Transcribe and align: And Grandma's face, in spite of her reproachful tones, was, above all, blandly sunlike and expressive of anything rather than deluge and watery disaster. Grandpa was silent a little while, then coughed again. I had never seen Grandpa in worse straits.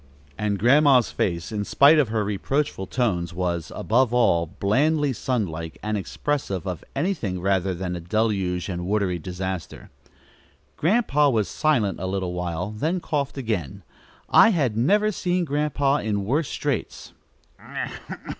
And 0.35 0.57
Grandma's 0.57 1.11
face, 1.11 1.51
in 1.51 1.63
spite 1.63 1.99
of 1.99 2.09
her 2.09 2.23
reproachful 2.23 2.87
tones, 2.87 3.35
was, 3.35 3.71
above 3.75 4.11
all, 4.15 4.47
blandly 4.47 5.13
sunlike 5.13 5.77
and 5.83 5.95
expressive 5.95 6.65
of 6.65 6.83
anything 6.95 7.39
rather 7.39 7.75
than 7.75 7.93
deluge 8.09 8.67
and 8.67 8.87
watery 8.87 9.19
disaster. 9.19 9.91
Grandpa 10.75 11.29
was 11.29 11.47
silent 11.47 11.99
a 11.99 12.07
little 12.07 12.33
while, 12.33 12.71
then 12.71 12.99
coughed 12.99 13.37
again. 13.37 13.83
I 14.27 14.49
had 14.49 14.75
never 14.75 15.11
seen 15.11 15.45
Grandpa 15.45 15.97
in 15.97 16.25
worse 16.25 16.49
straits. 16.49 17.13